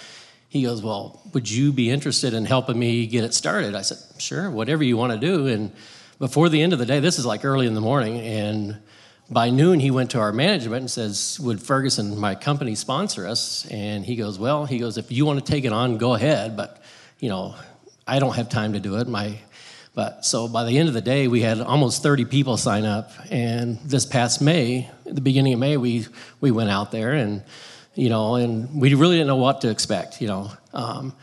[0.49, 3.75] He goes, Well, would you be interested in helping me get it started?
[3.75, 5.47] I said, Sure, whatever you want to do.
[5.47, 5.73] And
[6.23, 8.81] before the end of the day, this is like early in the morning, and
[9.29, 13.67] by noon he went to our management and says, "Would Ferguson, my company, sponsor us?"
[13.67, 16.57] And he goes, "Well, he goes, if you want to take it on, go ahead,
[16.57, 16.81] but
[17.19, 17.57] you know,
[18.07, 19.09] I don't have time to do it.
[19.09, 19.37] My
[19.97, 23.11] but so by the end of the day, we had almost 30 people sign up.
[23.29, 26.07] And this past May, the beginning of May, we
[26.41, 27.43] we went out there and
[27.97, 30.21] you know, and we really didn't know what to expect.
[30.21, 31.17] You know, um,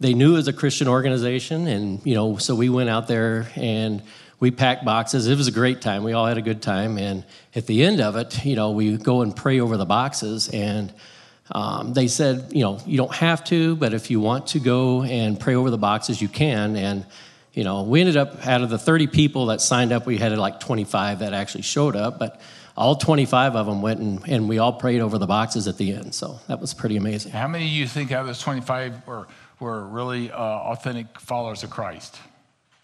[0.00, 3.48] they knew it was a Christian organization, and you know, so we went out there
[3.54, 4.02] and
[4.38, 5.26] we packed boxes.
[5.26, 6.04] It was a great time.
[6.04, 6.98] We all had a good time.
[6.98, 10.48] And at the end of it, you know, we go and pray over the boxes.
[10.48, 10.92] And
[11.50, 15.02] um, they said, you know, you don't have to, but if you want to go
[15.02, 16.76] and pray over the boxes, you can.
[16.76, 17.06] And,
[17.54, 20.36] you know, we ended up, out of the 30 people that signed up, we had
[20.36, 22.18] like 25 that actually showed up.
[22.18, 22.40] But
[22.76, 25.94] all 25 of them went and, and we all prayed over the boxes at the
[25.94, 26.14] end.
[26.14, 27.32] So that was pretty amazing.
[27.32, 29.26] How many of you think out of those 25 were,
[29.60, 32.18] were really uh, authentic followers of Christ?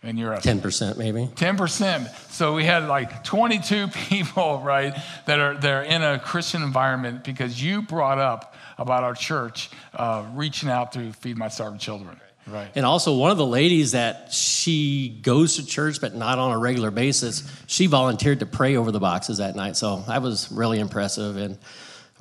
[0.04, 1.28] And you're at 10% maybe.
[1.34, 2.08] 10%.
[2.32, 4.94] So we had like 22 people, right,
[5.26, 9.70] that are, that are in a Christian environment because you brought up about our church
[9.94, 12.18] uh, reaching out to feed my starving children.
[12.46, 12.70] Right.
[12.74, 16.58] And also, one of the ladies that she goes to church, but not on a
[16.58, 19.76] regular basis, she volunteered to pray over the boxes that night.
[19.76, 21.36] So that was really impressive.
[21.36, 21.56] And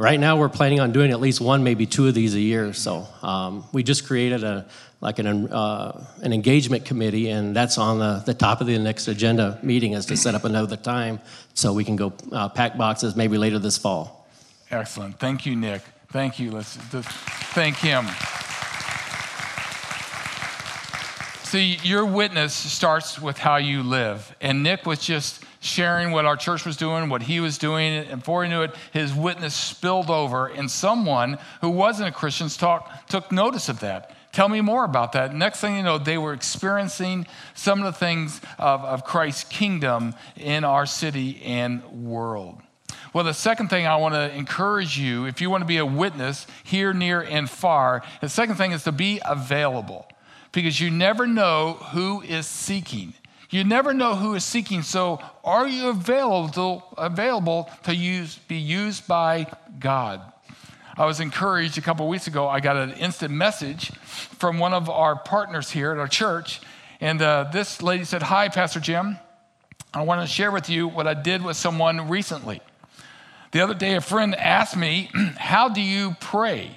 [0.02, 2.74] right now, we're planning on doing at least one, maybe two of these a year.
[2.74, 4.66] So um, we just created a,
[5.00, 9.08] like an, uh, an engagement committee, and that's on the, the top of the next
[9.08, 11.20] agenda meeting is to set up another time
[11.54, 14.28] so we can go uh, pack boxes maybe later this fall.
[14.72, 15.20] Excellent.
[15.20, 15.84] Thank you, Nick.
[16.10, 16.52] Thank you.
[16.52, 16.76] Let's
[17.54, 18.08] thank him.
[21.44, 24.36] See, your witness starts with how you live.
[24.40, 28.20] And Nick was just sharing what our church was doing, what he was doing, and
[28.20, 33.08] before he knew it, his witness spilled over, and someone who wasn't a Christian talk,
[33.08, 34.12] took notice of that.
[34.32, 35.36] Tell me more about that.
[35.36, 40.16] Next thing you know, they were experiencing some of the things of, of Christ's kingdom
[40.36, 42.60] in our city and world.
[43.14, 45.86] Well, the second thing I want to encourage you, if you want to be a
[45.86, 50.08] witness here, near, and far, the second thing is to be available
[50.54, 53.14] because you never know who is seeking.
[53.52, 54.82] You never know who is seeking.
[54.82, 59.46] So, are you available, available to use, be used by
[59.78, 60.22] God?
[60.96, 62.48] I was encouraged a couple weeks ago.
[62.48, 66.62] I got an instant message from one of our partners here at our church.
[67.02, 69.18] And uh, this lady said, Hi, Pastor Jim.
[69.94, 72.62] I want to share with you what I did with someone recently.
[73.52, 76.72] The other day, a friend asked me, How do you pray?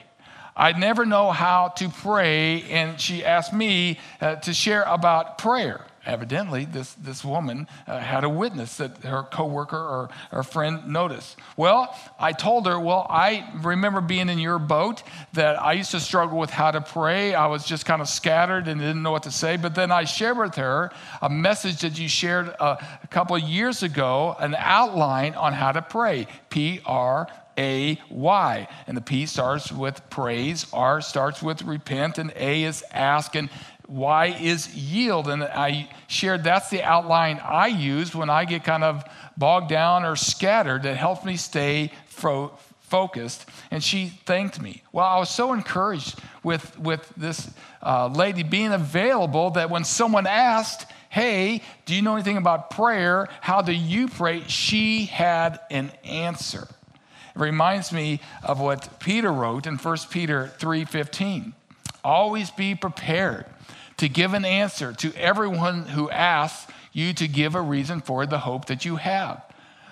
[0.56, 5.84] I never know how to pray, and she asked me uh, to share about prayer
[6.06, 11.36] evidently this, this woman uh, had a witness that her coworker or her friend noticed.
[11.56, 16.00] Well i told her well i remember being in your boat that i used to
[16.00, 17.34] struggle with how to pray.
[17.34, 19.56] I was just kind of scattered and didn't know what to say.
[19.56, 20.90] But then i shared with her
[21.22, 25.52] a message that you shared a, uh, a couple of years ago an outline on
[25.52, 26.26] how to pray.
[26.50, 28.68] P-r a Y.
[28.86, 33.48] And the P starts with praise, R starts with repent, and A is ask, and
[33.86, 35.28] why is yield?
[35.28, 39.04] And I shared that's the outline I use when I get kind of
[39.36, 43.46] bogged down or scattered that helps me stay fro- focused.
[43.70, 44.82] And she thanked me.
[44.92, 47.50] Well, I was so encouraged with, with this
[47.82, 53.28] uh, lady being available that when someone asked, Hey, do you know anything about prayer?
[53.40, 54.42] How do you pray?
[54.48, 56.66] She had an answer.
[57.36, 61.52] It reminds me of what Peter wrote in 1 Peter 3:15.
[62.02, 63.46] Always be prepared
[64.04, 68.40] to give an answer to everyone who asks you to give a reason for the
[68.40, 69.42] hope that you have.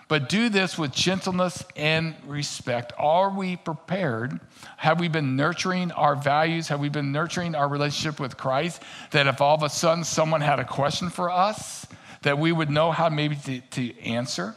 [0.06, 2.92] But do this with gentleness and respect.
[2.98, 4.38] Are we prepared?
[4.76, 6.68] Have we been nurturing our values?
[6.68, 8.82] Have we been nurturing our relationship with Christ?
[9.12, 11.86] That if all of a sudden someone had a question for us,
[12.20, 14.54] that we would know how maybe to, to answer?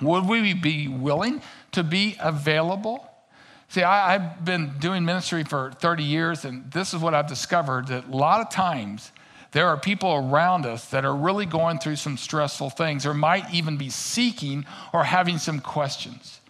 [0.00, 3.09] Would we be willing to be available?
[3.70, 7.86] See, I, have been doing ministry for 30 years, and this is what I've discovered
[7.86, 9.12] that a lot of times
[9.52, 13.54] there are people around us that are really going through some stressful things or might
[13.54, 16.40] even be seeking or having some questions.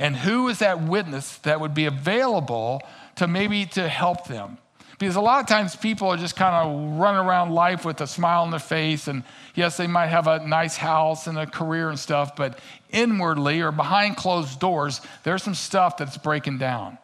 [0.00, 2.82] And who is that witness that would be available
[3.14, 4.58] to maybe to help them?
[4.98, 8.06] Because a lot of times people are just kind of running around life with a
[8.06, 9.08] smile on their face.
[9.08, 12.58] And yes, they might have a nice house and a career and stuff, but
[12.90, 16.96] inwardly or behind closed doors, there's some stuff that's breaking down.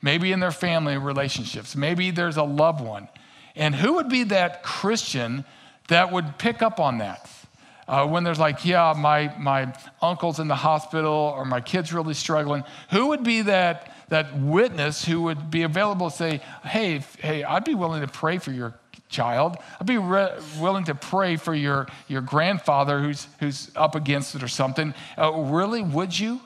[0.00, 3.08] Maybe in their family relationships, maybe there's a loved one.
[3.54, 5.44] And who would be that Christian
[5.88, 7.30] that would pick up on that?
[7.88, 9.72] Uh, when there's like, yeah, my, my
[10.02, 15.04] uncle's in the hospital or my kid's really struggling, who would be that, that witness
[15.04, 18.74] who would be available to say, hey, hey, I'd be willing to pray for your
[19.08, 19.56] child.
[19.80, 24.42] I'd be re- willing to pray for your, your grandfather who's, who's up against it
[24.42, 24.94] or something.
[25.16, 26.40] Uh, really, would you?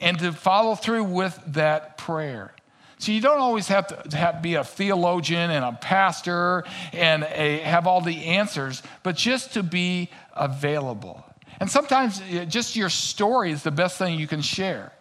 [0.00, 2.54] And to follow through with that prayer.
[2.98, 7.58] So you don't always have to have, be a theologian and a pastor and a,
[7.58, 11.24] have all the answers, but just to be available.
[11.60, 14.92] And sometimes just your story is the best thing you can share.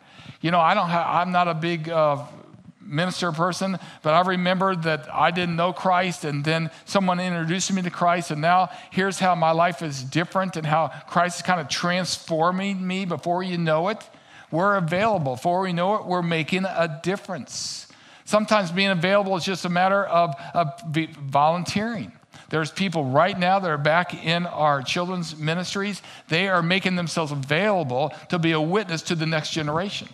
[0.44, 2.26] You know, I don't have, I'm not a big uh,
[2.82, 7.82] minister person, but I remember that I didn't know Christ, and then someone introduced me
[7.82, 11.62] to Christ, and now here's how my life is different and how Christ is kind
[11.62, 14.04] of transforming me before you know it.
[14.52, 15.36] We're available.
[15.36, 17.88] Before we know it, we're making a difference.
[18.26, 20.74] Sometimes being available is just a matter of, of
[21.22, 22.12] volunteering.
[22.50, 26.02] There's people right now that are back in our children's ministries.
[26.28, 30.10] They are making themselves available to be a witness to the next generation.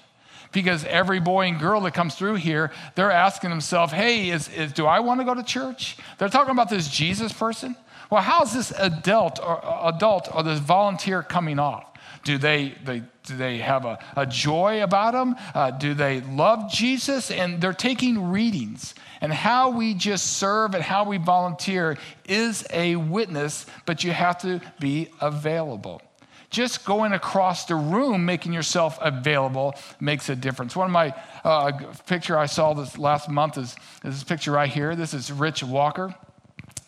[0.51, 4.73] Because every boy and girl that comes through here, they're asking themselves, hey, is, is,
[4.73, 5.97] do I want to go to church?
[6.17, 7.75] They're talking about this Jesus person.
[8.09, 11.85] Well, how's this adult or adult or this volunteer coming off?
[12.23, 15.35] Do they, they, do they have a, a joy about them?
[15.53, 17.31] Uh, do they love Jesus?
[17.31, 18.95] And they're taking readings.
[19.21, 24.39] And how we just serve and how we volunteer is a witness, but you have
[24.41, 26.01] to be available.
[26.49, 30.75] Just going across the room, making yourself available, makes a difference.
[30.75, 31.71] One of my uh,
[32.07, 34.95] picture I saw this last month is, is this picture right here.
[34.95, 36.15] This is Rich Walker.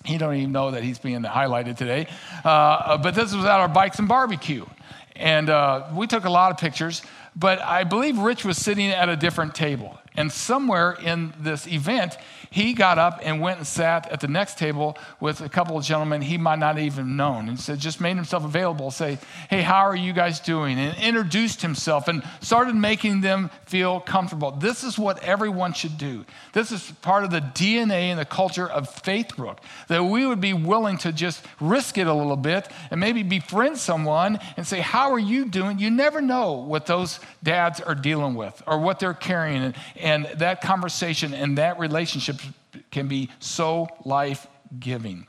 [0.03, 2.07] He don't even know that he's being highlighted today.
[2.43, 4.65] Uh, but this was at our bikes and barbecue.
[5.15, 7.03] And uh, we took a lot of pictures,
[7.35, 9.99] but I believe Rich was sitting at a different table.
[10.15, 12.17] And somewhere in this event,
[12.49, 15.85] he got up and went and sat at the next table with a couple of
[15.85, 19.17] gentlemen he might not even known and said, just made himself available, say,
[19.49, 20.77] hey, how are you guys doing?
[20.77, 24.51] And introduced himself and started making them feel comfortable.
[24.51, 26.25] This is what everyone should do.
[26.51, 30.51] This is part of the DNA and the culture of Faithbrook, that we would be
[30.51, 35.13] willing to just risk it a little bit and maybe befriend someone and say, how
[35.13, 35.79] are you doing?
[35.79, 39.73] You never know what those dads are dealing with or what they're carrying.
[40.01, 42.37] And that conversation and that relationship
[42.91, 44.47] can be so life
[44.79, 45.27] giving.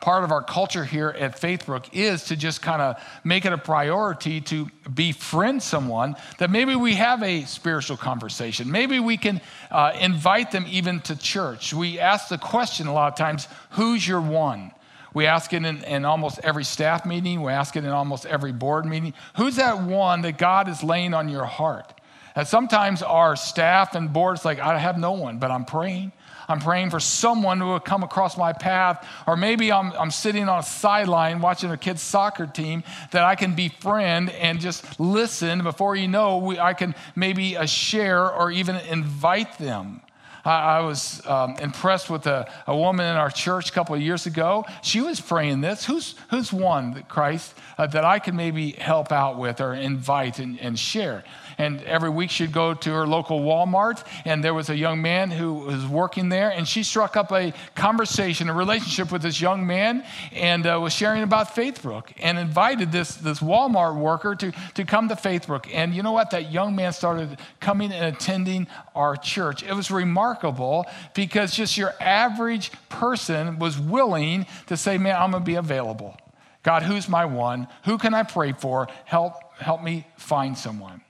[0.00, 3.58] Part of our culture here at Faithbrook is to just kind of make it a
[3.58, 8.70] priority to befriend someone that maybe we have a spiritual conversation.
[8.70, 9.40] Maybe we can
[9.72, 11.74] uh, invite them even to church.
[11.74, 14.70] We ask the question a lot of times who's your one?
[15.14, 17.42] We ask it in, in, almost every staff meeting.
[17.42, 19.14] We ask it in almost every board meeting.
[19.36, 21.97] Who's that one that God is laying on your heart?
[22.38, 26.12] And sometimes our staff and boards like, I have no one, but I'm praying.
[26.46, 29.04] I'm praying for someone who will come across my path.
[29.26, 33.34] Or maybe I'm, I'm sitting on a sideline watching a kid's soccer team that I
[33.34, 35.64] can befriend and just listen.
[35.64, 40.02] Before you know, we, I can maybe uh, share or even invite them.
[40.44, 44.26] I, was um, impressed with a, a, woman in our church a couple of years
[44.26, 44.64] ago.
[44.82, 49.12] She was praying this Who's, who's one that Christ uh, that I can maybe help
[49.12, 51.24] out with or invite and, and share?
[51.58, 55.30] And every week she'd go to her local Walmart, and there was a young man
[55.30, 59.66] who was working there, and she struck up a conversation, a relationship with this young
[59.66, 64.84] man, and uh, was sharing about Faithbrook, and invited this, this Walmart worker to, to
[64.84, 65.68] come to Faithbrook.
[65.72, 66.30] And you know what?
[66.30, 69.62] That young man started coming and attending our church.
[69.62, 75.42] It was remarkable because just your average person was willing to say, Man, I'm going
[75.42, 76.16] to be available.
[76.62, 77.68] God, who's my one?
[77.84, 78.88] Who can I pray for?
[79.04, 81.02] Help, help me find someone.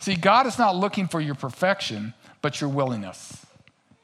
[0.00, 3.44] See, God is not looking for your perfection, but your willingness.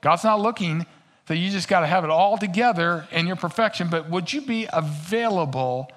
[0.00, 0.86] God's not looking
[1.26, 4.40] that you just got to have it all together in your perfection, but would you
[4.40, 5.90] be available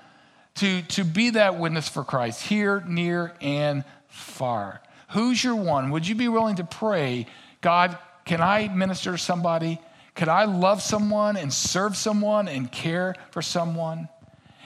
[0.56, 4.82] to, to be that witness for Christ here, near, and far?
[5.12, 5.92] Who's your one?
[5.92, 7.28] Would you be willing to pray,
[7.62, 9.80] God, can I minister to somebody?
[10.14, 14.08] Could I love someone and serve someone and care for someone?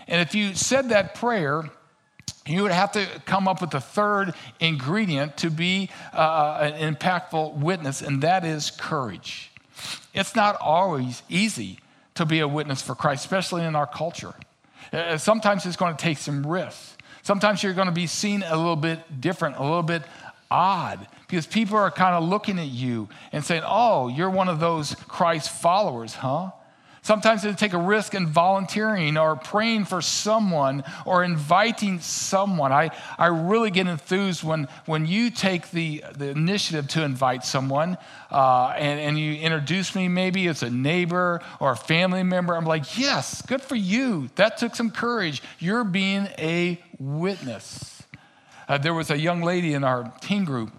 [0.08, 1.70] And if you said that prayer,
[2.50, 7.56] you would have to come up with a third ingredient to be uh, an impactful
[7.58, 9.52] witness, and that is courage.
[10.14, 11.80] It's not always easy
[12.16, 14.34] to be a witness for Christ, especially in our culture.
[14.92, 16.98] Uh, sometimes it's going to take some risks.
[17.22, 20.04] Sometimes you're going to be seen a little bit different, a little bit
[20.50, 24.60] odd, because people are kind of looking at you and saying, Oh, you're one of
[24.60, 26.52] those Christ followers, huh?
[27.02, 32.72] Sometimes it take a risk in volunteering or praying for someone or inviting someone.
[32.72, 37.98] I, I really get enthused when, when you take the, the initiative to invite someone
[38.32, 42.56] uh, and, and you introduce me maybe it's a neighbor or a family member.
[42.56, 44.30] I'm like, yes, good for you.
[44.36, 45.42] That took some courage.
[45.60, 48.04] You're being a witness.
[48.68, 50.72] Uh, there was a young lady in our teen group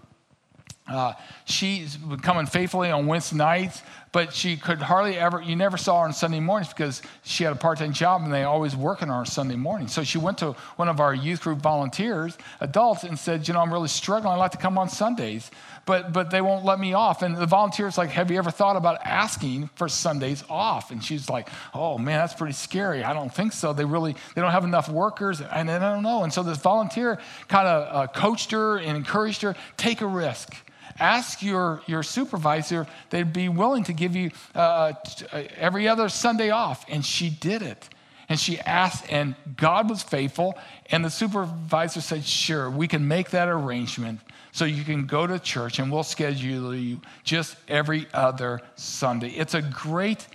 [0.91, 1.13] uh,
[1.45, 6.05] she's coming faithfully on Wednesday nights, but she could hardly ever, you never saw her
[6.05, 9.19] on Sunday mornings because she had a part time job and they always working on
[9.19, 9.87] her Sunday morning.
[9.87, 13.61] So she went to one of our youth group volunteers, adults, and said, You know,
[13.61, 14.33] I'm really struggling.
[14.33, 15.49] I'd like to come on Sundays,
[15.85, 17.21] but, but they won't let me off.
[17.21, 20.91] And the volunteer's like, Have you ever thought about asking for Sundays off?
[20.91, 23.05] And she's like, Oh man, that's pretty scary.
[23.05, 23.71] I don't think so.
[23.71, 25.39] They really, they don't have enough workers.
[25.39, 26.23] And I don't know.
[26.23, 30.53] And so this volunteer kind of uh, coached her and encouraged her take a risk
[30.99, 34.93] ask your, your supervisor, they'd be willing to give you uh,
[35.31, 36.85] uh, every other Sunday off.
[36.89, 37.89] And she did it.
[38.29, 40.57] And she asked, and God was faithful.
[40.89, 44.21] And the supervisor said, Sure, we can make that arrangement
[44.51, 49.29] so you can go to church and we'll schedule you just every other Sunday.
[49.29, 50.27] It's a great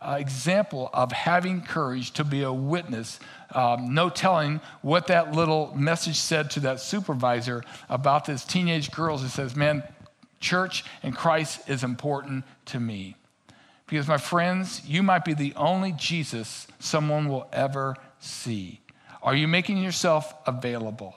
[0.00, 3.18] uh, example of having courage to be a witness.
[3.52, 9.16] Um, no telling what that little message said to that supervisor about this teenage girl
[9.16, 9.82] who says, Man,
[10.44, 13.16] church and Christ is important to me.
[13.86, 18.80] Because, my friends, you might be the only Jesus someone will ever see.
[19.22, 21.16] Are you making yourself available?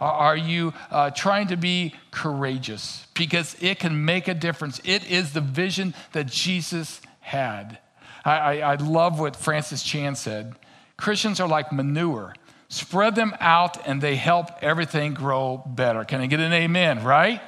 [0.00, 3.06] Are you uh, trying to be courageous?
[3.14, 4.80] Because it can make a difference.
[4.84, 7.78] It is the vision that Jesus had.
[8.24, 10.54] I, I, I love what Francis Chan said
[10.96, 12.34] Christians are like manure.
[12.68, 16.04] Spread them out and they help everything grow better.
[16.04, 17.40] Can I get an amen, right?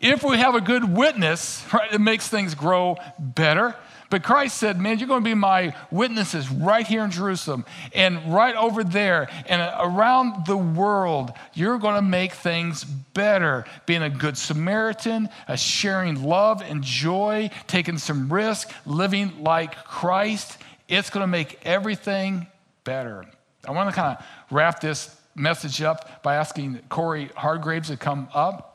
[0.00, 3.74] If we have a good witness, right, it makes things grow better.
[4.10, 8.32] But Christ said, Man, you're going to be my witnesses right here in Jerusalem and
[8.32, 11.32] right over there and around the world.
[11.52, 13.64] You're going to make things better.
[13.86, 20.58] Being a good Samaritan, a sharing love and joy, taking some risk, living like Christ.
[20.88, 22.46] It's going to make everything
[22.84, 23.26] better.
[23.66, 28.28] I want to kind of wrap this message up by asking Corey Hargraves to come
[28.32, 28.67] up.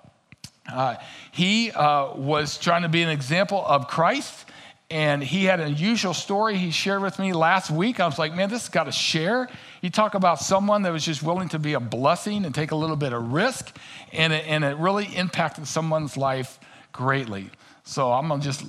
[0.72, 0.95] Uh,
[1.32, 4.45] he uh, was trying to be an example of Christ,
[4.89, 7.99] and he had an unusual story he shared with me last week.
[7.99, 9.49] I was like, man, this has got to share.
[9.82, 12.76] You talk about someone that was just willing to be a blessing and take a
[12.76, 13.76] little bit of risk,
[14.11, 16.59] and it, and it really impacted someone's life
[16.91, 17.49] greatly.
[17.86, 18.64] So I'm gonna just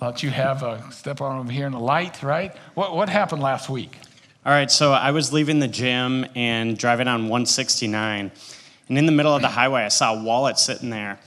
[0.00, 2.54] let you have a step on over here in the light, right?
[2.74, 3.96] What, what happened last week?
[4.46, 8.30] All right, so I was leaving the gym and driving on 169,
[8.88, 11.18] and in the middle of the highway, I saw a wallet sitting there.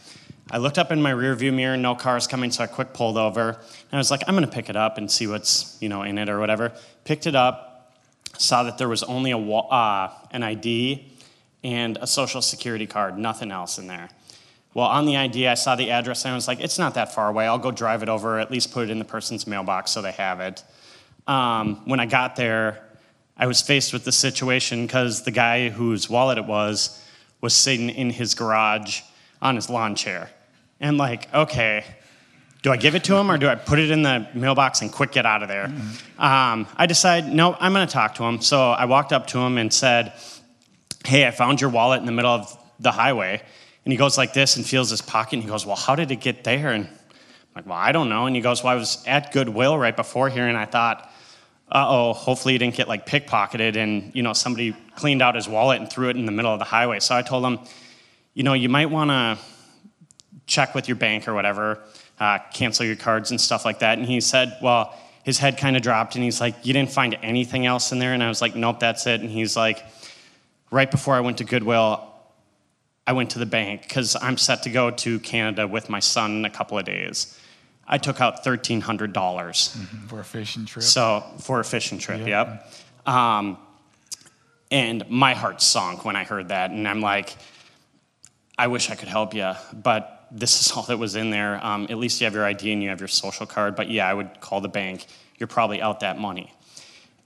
[0.52, 3.50] I looked up in my rearview mirror, no cars coming, so I quick pulled over.
[3.50, 6.18] And I was like, I'm to pick it up and see what's you know in
[6.18, 6.74] it or whatever.
[7.06, 7.94] Picked it up,
[8.38, 11.12] saw that there was only a uh, an ID
[11.64, 14.10] and a social security card, nothing else in there.
[14.74, 17.14] Well, on the ID, I saw the address and I was like, it's not that
[17.14, 17.48] far away.
[17.48, 20.12] I'll go drive it over, at least put it in the person's mailbox so they
[20.14, 20.64] have it.
[21.28, 22.84] Um, when I got there,
[23.38, 27.00] I was faced with the situation because the guy whose wallet it was
[27.40, 29.02] was sitting in his garage
[29.44, 30.32] on his lawn chair.
[30.80, 31.86] And like, okay,
[32.64, 34.92] do I give it to him or do I put it in the mailbox and
[34.92, 35.68] quick get out of there?
[35.68, 36.22] Mm-hmm.
[36.22, 38.42] Um, I decide, no, I'm going to talk to him.
[38.42, 40.14] So I walked up to him and said,
[41.06, 43.42] hey, I found your wallet in the middle of the highway.
[43.84, 45.34] And he goes like this and feels his pocket.
[45.34, 46.72] And he goes, well, how did it get there?
[46.72, 46.94] And I'm
[47.54, 48.26] like, well, I don't know.
[48.26, 51.12] And he goes, well, I was at Goodwill right before here, and I thought,
[51.70, 55.50] uh oh, hopefully he didn't get like pickpocketed and, you know, somebody cleaned out his
[55.50, 57.00] wallet and threw it in the middle of the highway.
[57.00, 57.60] So I told him,
[58.34, 59.38] you know, you might want to
[60.48, 61.80] check with your bank or whatever,
[62.20, 63.98] uh, cancel your cards and stuff like that.
[63.98, 67.18] And he said, well, his head kind of dropped and he's like, you didn't find
[67.22, 68.14] anything else in there?
[68.14, 69.22] And I was like, nope, that's it.
[69.22, 69.84] And he's like,
[70.70, 72.10] right before I went to Goodwill,
[73.06, 76.38] I went to the bank because I'm set to go to Canada with my son
[76.38, 77.38] in a couple of days.
[77.86, 78.82] I took out $1,300.
[78.82, 80.08] mm-hmm.
[80.08, 80.84] For a fishing trip?
[80.84, 82.60] So, for a fishing trip, yeah.
[83.06, 83.14] yep.
[83.14, 83.58] Um,
[84.72, 86.72] and my heart sunk when I heard that.
[86.72, 87.36] And I'm like,
[88.58, 91.64] I wish I could help you, but this is all that was in there.
[91.66, 93.76] Um, at least you have your ID and you have your social card.
[93.76, 95.06] But yeah, I would call the bank.
[95.38, 96.54] You're probably out that money.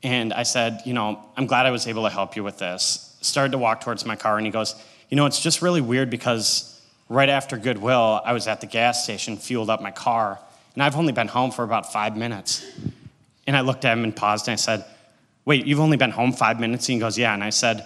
[0.04, 3.16] And I said, You know, I'm glad I was able to help you with this.
[3.22, 4.76] Started to walk towards my car, and he goes,
[5.10, 9.04] You know, it's just really weird because right after Goodwill, I was at the gas
[9.04, 10.40] station, fueled up my car,
[10.76, 12.66] and I've only been home for about five minutes.
[13.48, 14.86] And I looked at him and paused, and I said,
[15.46, 16.88] Wait, you've only been home five minutes?
[16.90, 17.34] And he goes, Yeah.
[17.34, 17.86] And I said,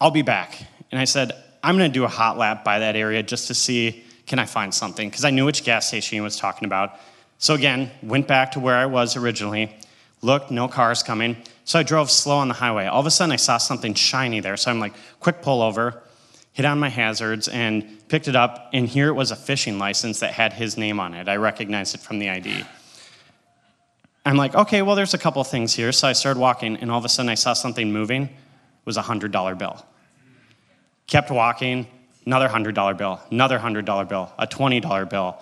[0.00, 0.62] I'll be back.
[0.90, 1.32] And I said,
[1.66, 4.46] I'm going to do a hot lap by that area just to see can I
[4.46, 5.08] find something?
[5.08, 6.92] Because I knew which gas station he was talking about.
[7.38, 9.76] So again, went back to where I was originally,
[10.22, 11.36] looked, no cars coming.
[11.64, 12.86] So I drove slow on the highway.
[12.86, 14.56] All of a sudden, I saw something shiny there.
[14.56, 16.00] So I'm like, quick pull over,
[16.52, 18.70] hit on my hazards, and picked it up.
[18.72, 21.28] And here it was a fishing license that had his name on it.
[21.28, 22.64] I recognized it from the ID.
[24.24, 25.90] I'm like, okay, well, there's a couple things here.
[25.90, 28.22] So I started walking, and all of a sudden, I saw something moving.
[28.22, 28.30] It
[28.84, 29.84] was a $100 bill.
[31.06, 31.86] Kept walking,
[32.24, 35.40] another $100 bill, another $100 bill, a $20 bill,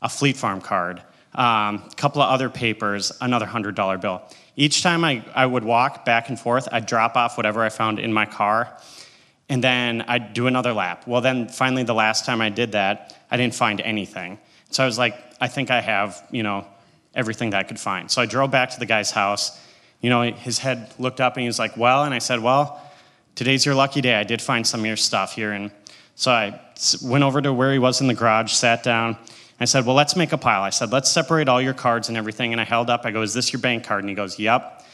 [0.00, 1.02] a Fleet Farm card,
[1.34, 4.22] um, a couple of other papers, another $100 bill.
[4.56, 7.98] Each time I, I would walk back and forth, I'd drop off whatever I found
[7.98, 8.76] in my car,
[9.48, 11.06] and then I'd do another lap.
[11.06, 14.38] Well, then finally, the last time I did that, I didn't find anything.
[14.70, 16.66] So I was like, I think I have, you know,
[17.14, 18.10] everything that I could find.
[18.10, 19.58] So I drove back to the guy's house.
[20.00, 22.80] You know, his head looked up and he was like, Well, and I said, Well,
[23.34, 24.14] today's your lucky day.
[24.14, 25.52] I did find some of your stuff here.
[25.52, 25.70] And
[26.14, 26.60] so I
[27.02, 29.16] went over to where he was in the garage, sat down.
[29.60, 30.62] I said, Well, let's make a pile.
[30.62, 32.52] I said, Let's separate all your cards and everything.
[32.52, 34.02] And I held up, I go, Is this your bank card?
[34.02, 34.84] And he goes, Yep.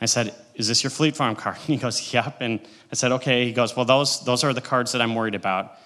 [0.00, 1.56] I said, Is this your Fleet Farm card?
[1.66, 2.38] And he goes, Yep.
[2.40, 3.44] And I said, Okay.
[3.44, 5.78] He goes, Well, those, those are the cards that I'm worried about.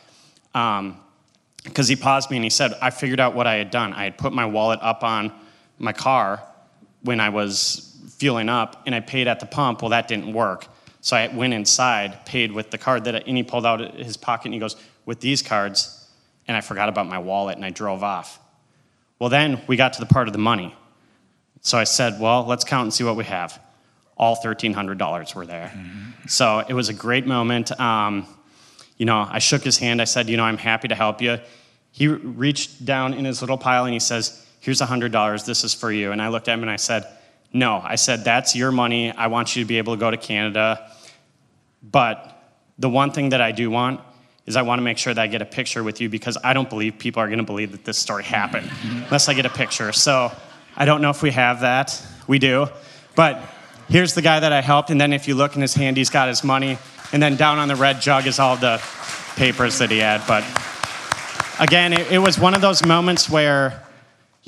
[0.53, 3.93] Because um, he paused me and he said, I figured out what I had done.
[3.93, 5.33] I had put my wallet up on
[5.79, 6.43] my car
[7.03, 9.83] when I was fueling up and I paid at the pump.
[9.83, 10.67] Well, that didn't work.
[11.01, 14.47] So I went inside, paid with the card that, and he pulled out his pocket
[14.47, 14.77] and he goes,
[15.07, 16.09] with these cards,
[16.47, 18.39] and I forgot about my wallet and I drove off.
[19.19, 20.75] Well, then we got to the part of the money.
[21.63, 23.61] So I said, well, let's count and see what we have.
[24.17, 25.73] All $1,300 were there.
[25.75, 26.29] Mm-hmm.
[26.29, 27.79] So it was a great moment.
[27.81, 28.27] Um,
[28.97, 30.01] you know, I shook his hand.
[30.01, 31.39] I said, you know, I'm happy to help you.
[31.93, 35.45] He reached down in his little pile and he says, here's $100.
[35.45, 36.13] This is for you.
[36.13, 37.07] And I looked at him and I said,
[37.53, 39.11] no, I said, that's your money.
[39.11, 40.91] I want you to be able to go to Canada.
[41.83, 42.37] But
[42.79, 44.01] the one thing that I do want
[44.47, 46.53] is I want to make sure that I get a picture with you because I
[46.53, 49.51] don't believe people are going to believe that this story happened unless I get a
[49.51, 49.93] picture.
[49.93, 50.33] So
[50.77, 52.01] I don't know if we have that.
[52.27, 52.69] We do.
[53.17, 53.43] But
[53.89, 54.91] here's the guy that I helped.
[54.91, 56.79] And then if you look in his hand, he's got his money.
[57.13, 58.81] And then down on the red jug is all the
[59.37, 60.23] papers that he had.
[60.27, 60.45] But
[61.59, 63.85] again, it, it was one of those moments where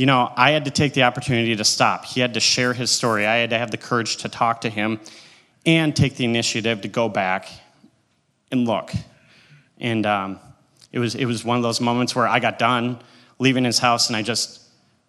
[0.03, 2.05] you know, I had to take the opportunity to stop.
[2.05, 3.25] He had to share his story.
[3.25, 4.99] I had to have the courage to talk to him
[5.65, 7.49] and take the initiative to go back
[8.51, 8.91] and look.
[9.79, 10.41] And um,
[10.91, 12.99] it, was, it was one of those moments where I got done
[13.39, 14.63] leaving his house and I just,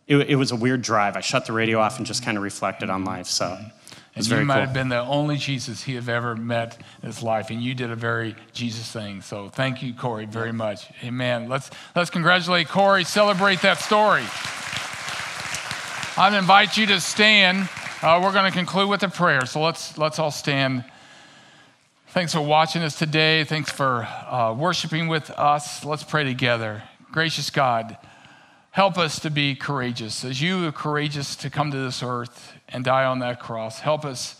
[0.06, 1.18] it, it was a weird drive.
[1.18, 3.26] I shut the radio off and just kind of reflected on life.
[3.26, 3.58] So
[4.16, 4.66] and you might cool.
[4.66, 7.90] have been the only Jesus he have ever met in his life, and you did
[7.90, 9.24] a very Jesus thing.
[9.24, 10.86] So thank you, Corey, very much.
[11.04, 11.50] Amen.
[11.50, 13.06] Let's let's congratulate Corey.
[13.06, 14.22] Celebrate that story.
[16.16, 17.68] I invite you to stand.
[18.04, 19.48] Uh, we're going to conclude with a prayer.
[19.48, 20.86] So let's let's all stand.
[22.10, 23.46] Thanks for watching us today.
[23.46, 25.84] Thanks for uh, worshiping with us.
[25.84, 26.84] Let's pray together.
[27.12, 27.98] Gracious God,
[28.70, 32.86] help us to be courageous as you are courageous to come to this earth and
[32.86, 33.80] die on that cross.
[33.80, 34.38] Help us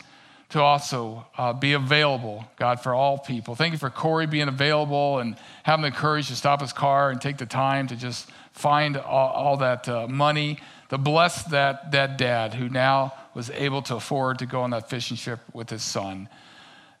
[0.50, 3.56] to also uh, be available, God, for all people.
[3.56, 7.20] Thank you for Corey being available and having the courage to stop his car and
[7.20, 12.18] take the time to just find all, all that uh, money to bless that, that
[12.18, 15.82] dad who now was able to afford to go on that fishing trip with his
[15.82, 16.28] son.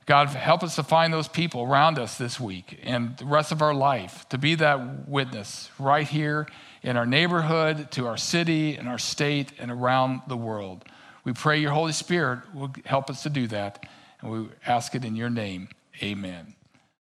[0.06, 3.62] God, help us to find those people around us this week and the rest of
[3.62, 6.46] our life to be that witness right here
[6.82, 10.84] in our neighborhood, to our city, and our state, and around the world.
[11.24, 13.86] We pray your Holy Spirit will help us to do that,
[14.20, 15.70] and we ask it in your name.
[16.02, 16.54] Amen.